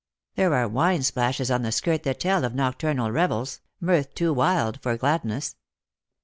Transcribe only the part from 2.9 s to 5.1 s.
revels, mirth too wild, for